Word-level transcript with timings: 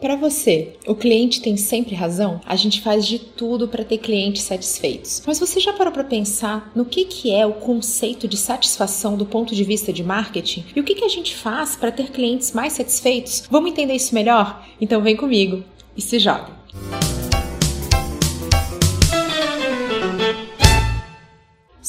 Para 0.00 0.14
você, 0.14 0.74
o 0.86 0.94
cliente 0.94 1.42
tem 1.42 1.56
sempre 1.56 1.92
razão? 1.92 2.40
A 2.46 2.54
gente 2.54 2.80
faz 2.80 3.04
de 3.04 3.18
tudo 3.18 3.66
para 3.66 3.84
ter 3.84 3.98
clientes 3.98 4.42
satisfeitos. 4.42 5.24
Mas 5.26 5.40
você 5.40 5.58
já 5.58 5.72
parou 5.72 5.92
para 5.92 6.04
pensar 6.04 6.70
no 6.72 6.84
que, 6.84 7.04
que 7.04 7.34
é 7.34 7.44
o 7.44 7.54
conceito 7.54 8.28
de 8.28 8.36
satisfação 8.36 9.16
do 9.16 9.26
ponto 9.26 9.56
de 9.56 9.64
vista 9.64 9.92
de 9.92 10.04
marketing? 10.04 10.66
E 10.76 10.78
o 10.78 10.84
que, 10.84 10.94
que 10.94 11.04
a 11.04 11.08
gente 11.08 11.34
faz 11.34 11.74
para 11.74 11.90
ter 11.90 12.12
clientes 12.12 12.52
mais 12.52 12.74
satisfeitos? 12.74 13.42
Vamos 13.50 13.72
entender 13.72 13.94
isso 13.94 14.14
melhor? 14.14 14.64
Então 14.80 15.02
vem 15.02 15.16
comigo 15.16 15.64
e 15.96 16.00
se 16.00 16.20
joga! 16.20 16.57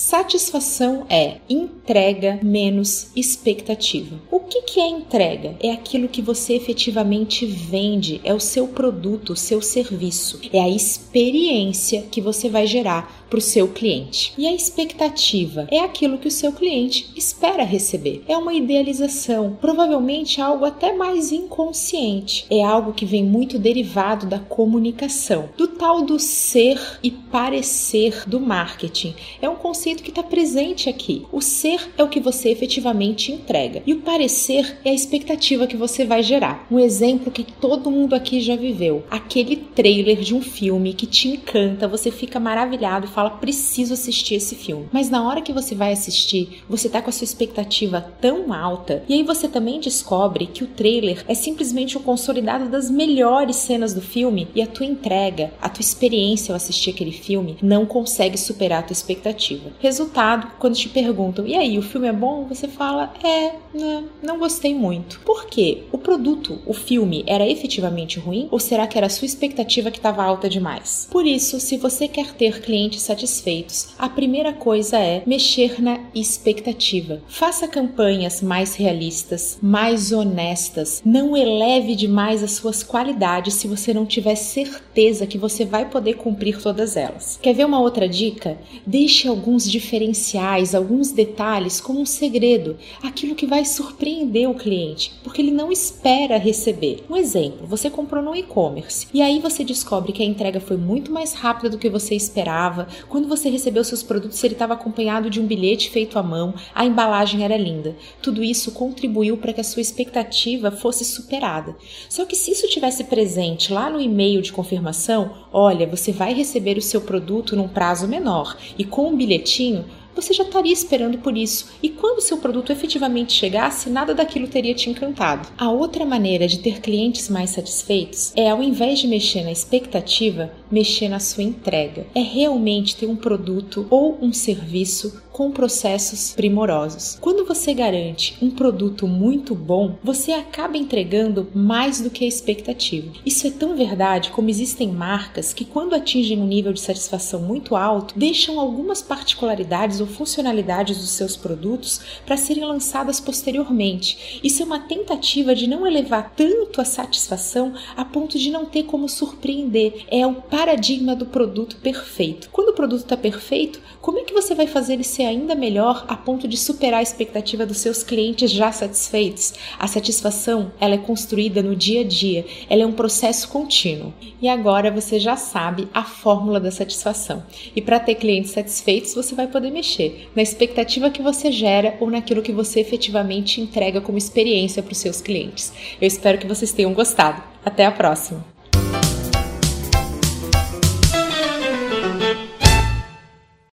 Satisfação 0.10 1.05
é 1.07 1.38
entrega 1.48 2.39
menos 2.41 3.12
expectativa. 3.16 4.20
O 4.32 4.39
que, 4.39 4.64
que 4.64 4.80
é 4.80 4.88
entrega? 4.88 5.55
É 5.59 5.71
aquilo 5.71 6.08
que 6.08 6.20
você 6.20 6.55
efetivamente 6.55 7.46
vende, 7.46 8.20
é 8.23 8.34
o 8.34 8.40
seu 8.40 8.68
produto, 8.68 9.34
o 9.34 9.36
seu 9.36 9.62
serviço, 9.62 10.40
é 10.52 10.59
a 10.59 10.67
experiência 10.67 12.02
que 12.09 12.22
você 12.22 12.50
vai 12.50 12.66
gerar 12.66 13.20
para 13.30 13.38
o 13.38 13.41
seu 13.41 13.67
cliente. 13.67 14.34
E 14.38 14.48
a 14.48 14.53
expectativa 14.53 15.67
é 15.70 15.80
aquilo 15.80 16.17
que 16.17 16.28
o 16.28 16.31
seu 16.31 16.52
cliente 16.52 17.12
espera 17.16 17.64
receber. 17.64 18.23
É 18.28 18.36
uma 18.36 18.53
idealização, 18.53 19.58
provavelmente 19.62 20.41
algo 20.41 20.66
até 20.66 20.91
mais 20.94 21.31
inconsciente. 21.31 22.48
É 22.50 22.64
algo 22.64 22.94
que 22.94 23.05
vem 23.05 23.23
muito 23.23 23.59
derivado 23.59 24.26
da 24.26 24.39
comunicação, 24.39 25.50
do 25.55 25.67
tal 25.67 26.02
do 26.02 26.20
ser 26.20 26.80
e 27.03 27.12
parecer 27.12 28.23
do 28.28 28.39
marketing. 28.39 29.14
É 29.41 29.48
um 29.48 29.55
conceito 29.55 29.98
que 30.02 30.09
está 30.09 30.23
presente 30.23 30.89
aqui. 30.89 31.26
O 31.31 31.41
ser 31.41 31.89
é 31.98 32.03
o 32.03 32.09
que 32.09 32.20
você 32.20 32.49
efetivamente 32.49 33.31
entrega 33.31 33.81
e 33.85 33.94
o 33.94 34.02
parecer 34.02 34.77
é 34.84 34.89
a 34.89 34.94
expectativa 34.94 35.67
que 35.67 35.77
você 35.77 36.05
vai 36.05 36.23
gerar. 36.23 36.66
Um 36.70 36.80
exemplo 36.80 37.31
que 37.31 37.44
todo 37.44 37.91
mundo 37.91 38.13
aqui 38.13 38.39
já 38.41 38.55
viveu: 38.55 39.03
aquele 39.09 39.55
trailer 39.55 40.20
de 40.20 40.35
um 40.35 40.41
filme 40.41 40.94
que 40.94 41.05
te 41.05 41.30
encanta, 41.30 41.88
você 41.88 42.11
fica 42.11 42.39
maravilhado 42.39 43.05
e 43.05 43.09
fala 43.09 43.30
preciso 43.30 43.94
assistir 43.94 44.36
esse 44.36 44.55
filme. 44.55 44.88
Mas 44.92 45.09
na 45.09 45.27
hora 45.27 45.42
que 45.42 45.53
você 45.53 45.75
vai 45.75 45.92
assistir, 45.92 46.64
você 46.67 46.89
tá 46.89 47.02
com 47.02 47.09
a 47.09 47.14
sua 47.14 47.25
expectativa 47.25 48.02
tão 48.22 48.53
alta 48.53 49.03
e 49.08 49.14
aí 49.14 49.23
você 49.23 49.47
também 49.47 49.80
descobre 49.80 50.47
que 50.47 50.64
o 50.64 50.67
trailer 50.67 51.23
é 51.27 51.33
simplesmente 51.33 51.97
o 51.97 52.02
consolidado 52.02 52.70
das 52.70 52.89
melhores 52.89 53.55
cenas 53.58 53.94
do 53.94 54.02
filme 54.02 54.47
e 54.55 54.61
a 54.61 54.67
tua 54.67 54.86
entrega, 54.86 55.53
a 55.61 55.70
tua 55.70 55.81
experiência 55.81 56.52
ao 56.52 56.55
assistir 56.55 56.92
aquele 56.92 57.11
filme 57.11 57.58
não 57.61 57.86
consegue 57.86 58.38
superar 58.38 58.80
a 58.80 58.83
tua 58.83 58.94
expectativa. 58.94 59.72
Resultado, 59.90 60.52
quando 60.59 60.76
te 60.76 60.88
perguntam, 60.88 61.48
e 61.48 61.56
aí, 61.56 61.80
o 61.80 61.82
filme 61.82 62.08
é 62.08 62.14
bom? 62.14 62.45
Você 62.48 62.68
fala, 62.68 63.12
é, 63.23 63.56
não, 63.73 64.06
não 64.22 64.38
gostei 64.38 64.76
muito. 64.76 65.20
Por 65.22 65.48
quê? 65.48 65.86
O 65.92 65.98
produto, 65.98 66.59
o 66.68 66.73
filme, 66.73 67.23
era 67.26 67.48
efetivamente 67.50 68.20
ruim 68.20 68.48
ou 68.52 68.60
será 68.60 68.86
que 68.86 69.00
era 69.00 69.08
a 69.08 69.10
sua 69.10 69.26
expectativa 69.26 69.90
que 69.90 69.98
estava 69.98 70.23
alta 70.23 70.48
demais? 70.48 71.08
Por 71.10 71.26
isso, 71.26 71.60
se 71.60 71.76
você 71.76 72.08
quer 72.08 72.34
ter 72.34 72.62
clientes 72.62 73.02
satisfeitos, 73.02 73.90
a 73.98 74.08
primeira 74.08 74.54
coisa 74.54 75.00
é 75.00 75.23
mexer 75.26 75.82
na 75.82 76.00
expectativa. 76.14 77.23
Faça 77.28 77.67
campanhas 77.67 78.44
mais 78.44 78.76
realistas, 78.76 79.58
mais 79.60 80.12
honestas. 80.12 81.02
Não 81.04 81.36
eleve 81.36 81.95
demais 81.95 82.44
as 82.44 82.52
suas 82.52 82.84
qualidades 82.84 83.56
se 83.56 83.67
você 83.67 83.92
não 83.92 84.06
tiver 84.06 84.36
certeza 84.36 85.26
que 85.26 85.40
você 85.40 85.66
vai 85.66 85.90
poder 85.90 86.14
cumprir 86.14 86.62
todas 86.62 86.95
elas. 86.95 87.40
Quer 87.42 87.56
ver 87.56 87.66
uma 87.66 87.80
outra 87.80 88.08
dica? 88.08 88.56
Deixe 88.86 89.28
alguns 89.28 89.67
diferenciais, 89.80 90.75
alguns 90.75 91.11
detalhes 91.11 91.80
como 91.80 91.99
um 91.99 92.05
segredo, 92.05 92.77
aquilo 93.02 93.35
que 93.35 93.47
vai 93.47 93.66
surpreender 93.66 94.49
o 94.49 94.53
cliente, 94.53 95.13
porque 95.23 95.41
ele 95.41 95.52
não 95.52 95.71
espera 95.71 96.38
receber. 96.38 97.03
Um 97.09 97.16
exemplo, 97.16 97.66
você 97.66 97.89
comprou 97.89 98.21
no 98.21 98.36
e-commerce 98.36 99.08
e 99.13 99.21
aí 99.21 99.39
você 99.39 99.63
descobre 99.63 100.11
que 100.11 100.21
a 100.21 100.25
entrega 100.25 100.59
foi 100.59 100.77
muito 100.77 101.11
mais 101.11 101.33
rápida 101.33 101.69
do 101.69 101.77
que 101.77 101.89
você 101.89 102.16
esperava. 102.16 102.88
Quando 103.08 103.27
você 103.27 103.49
recebeu 103.49 103.83
seus 103.83 104.03
produtos, 104.03 104.44
ele 104.44 104.53
estava 104.53 104.73
acompanhado 104.73 105.30
de 105.30 105.39
um 105.39 105.47
bilhete 105.47 105.89
feito 105.89 106.20
à 106.20 106.23
mão, 106.23 106.54
a 106.75 106.86
embalagem 106.86 107.43
era 107.43 107.58
linda. 107.58 107.95
Tudo 108.21 108.43
isso 108.43 108.71
contribuiu 108.71 109.37
para 109.37 109.54
que 109.54 109.61
a 109.61 109.64
sua 109.64 109.81
expectativa 109.81 110.71
fosse 110.71 111.05
superada. 111.05 111.75
Só 112.09 112.25
que 112.25 112.36
se 112.36 112.52
isso 112.52 112.67
tivesse 112.67 113.05
presente 113.05 113.71
lá 113.71 113.89
no 113.89 114.02
e-mail 114.02 114.42
de 114.42 114.52
confirmação, 114.52 115.31
olha, 115.52 115.87
você 115.87 116.11
vai 116.11 116.33
receber 116.33 116.77
o 116.77 116.81
seu 116.81 117.02
produto 117.02 117.55
num 117.55 117.67
prazo 117.67 118.08
menor 118.08 118.58
e 118.77 118.83
com 118.83 119.09
um 119.09 119.15
bilhetinho, 119.15 119.68
você 120.15 120.33
já 120.33 120.43
estaria 120.43 120.73
esperando 120.73 121.17
por 121.19 121.37
isso, 121.37 121.69
e 121.81 121.89
quando 121.89 122.21
seu 122.21 122.37
produto 122.37 122.71
efetivamente 122.71 123.33
chegasse, 123.33 123.89
nada 123.89 124.13
daquilo 124.13 124.47
teria 124.47 124.73
te 124.73 124.89
encantado. 124.89 125.47
A 125.57 125.71
outra 125.71 126.05
maneira 126.05 126.47
de 126.47 126.59
ter 126.59 126.81
clientes 126.81 127.30
mais 127.30 127.52
satisfeitos 127.52 128.33
é, 128.35 128.50
ao 128.50 128.62
invés 128.62 129.00
de 129.00 129.07
mexer 129.07 129.44
na 129.44 129.51
expectativa, 129.51 130.51
mexer 130.71 131.09
na 131.09 131.19
sua 131.19 131.44
entrega. 131.44 132.06
É 132.13 132.21
realmente 132.21 132.95
ter 132.95 133.07
um 133.07 133.15
produto 133.15 133.88
ou 133.89 134.18
um 134.21 134.31
serviço 134.33 135.21
com 135.39 135.51
processos 135.51 136.33
primorosos. 136.33 137.18
Quando 137.21 137.45
você 137.45 137.74
garante 137.74 138.38
um 138.41 138.51
produto 138.51 139.07
muito 139.07 139.56
bom, 139.56 139.95
você 140.03 140.33
acaba 140.33 140.75
entregando 140.75 141.47
mais 141.56 142.01
do 142.01 142.09
que 142.09 142.25
a 142.25 142.27
expectativa. 142.27 143.13
Isso 143.25 143.47
é 143.47 143.50
tão 143.50 143.74
verdade 143.74 144.31
como 144.31 144.50
existem 144.50 144.89
marcas 144.89 145.53
que, 145.53 145.63
quando 145.63 145.95
atingem 145.95 146.38
um 146.41 146.45
nível 146.45 146.74
de 146.74 146.81
satisfação 146.81 147.41
muito 147.41 147.77
alto, 147.77 148.19
deixam 148.19 148.59
algumas 148.59 149.01
particularidades 149.01 150.01
ou 150.01 150.07
funcionalidades 150.07 150.97
dos 150.97 151.12
seus 151.12 151.38
produtos 151.38 152.01
para 152.25 152.36
serem 152.36 152.65
lançadas 152.65 153.21
posteriormente. 153.21 154.41
Isso 154.44 154.62
é 154.62 154.65
uma 154.65 154.80
tentativa 154.80 155.56
de 155.56 155.68
não 155.68 155.88
elevar 155.88 156.33
tanto 156.36 156.81
a 156.81 156.86
satisfação 156.86 157.74
a 157.95 158.03
ponto 158.03 158.38
de 158.38 158.51
não 158.51 158.65
ter 158.65 158.83
como 158.83 159.07
surpreender. 159.07 160.06
É 160.09 160.27
o 160.27 160.36
paradigma 160.59 161.15
do 161.15 161.25
produto 161.25 161.77
perfeito. 161.77 162.50
Quando 162.51 162.69
o 162.69 162.74
produto 162.74 163.00
está 163.00 163.15
perfeito, 163.15 163.80
como 164.01 164.19
é 164.19 164.24
que 164.24 164.33
você 164.33 164.53
vai 164.53 164.68
fazer 164.68 164.95
ele 164.95 165.06
ser 165.06 165.24
ainda 165.24 165.56
melhor 165.56 166.03
a 166.06 166.18
ponto 166.18 166.50
de 166.50 166.57
superar 166.57 167.00
a 167.00 167.03
expectativa 167.03 167.65
dos 167.65 167.77
seus 167.77 168.03
clientes 168.03 168.51
já 168.51 168.69
satisfeitos? 168.69 169.53
A 169.80 169.88
satisfação, 169.88 170.74
ela 170.77 170.95
é 170.95 170.98
construída 170.98 171.63
no 171.63 171.77
dia 171.77 172.01
a 172.01 172.03
dia, 172.03 172.45
ela 172.69 172.83
é 172.83 172.86
um 172.86 172.92
processo 172.92 173.48
contínuo. 173.48 174.13
E 174.42 174.50
agora 174.50 174.92
você 174.92 175.18
já 175.18 175.38
sabe 175.38 175.88
a 175.94 176.03
fórmula 176.03 176.59
da 176.59 176.71
satisfação. 176.71 177.42
E 177.74 177.81
para 177.81 177.98
ter 177.98 178.15
clientes 178.15 178.51
satisfeitos, 178.51 179.15
você 179.15 179.33
vai 179.33 179.48
poder 179.48 179.71
mexer 179.71 180.30
na 180.36 180.42
expectativa 180.42 181.09
que 181.09 181.21
você 181.21 181.53
gera 181.53 181.95
ou 182.01 182.09
naquilo 182.09 182.42
que 182.42 182.51
você 182.51 182.81
efetivamente 182.81 183.62
entrega 183.62 184.01
como 184.01 184.18
experiência 184.18 184.83
para 184.83 184.92
os 184.92 184.98
seus 184.98 185.21
clientes. 185.21 185.71
Eu 186.01 186.07
espero 186.07 186.38
que 186.38 186.48
vocês 186.48 186.74
tenham 186.74 186.94
gostado. 186.94 187.42
Até 187.63 187.86
a 187.86 187.92
próxima! 187.94 188.58